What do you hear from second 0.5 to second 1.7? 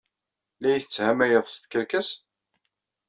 La iyi-tetthamayeḍ s